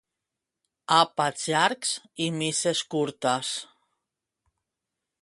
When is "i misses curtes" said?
2.27-3.55